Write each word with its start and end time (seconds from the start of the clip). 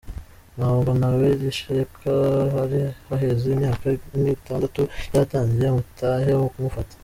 Ntabo 0.55 0.89
Ntaberi 0.99 1.47
Sheka, 1.59 2.15
hari 2.55 2.79
haheze 3.07 3.45
imyaka 3.55 3.85
nk'itandatu 4.21 4.81
yaratangiwe 5.11 5.67
umutahe 5.71 6.31
wo 6.41 6.47
kumufata. 6.53 6.93